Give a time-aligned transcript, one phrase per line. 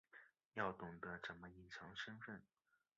[0.55, 2.41] 要懂得怎么隐藏身份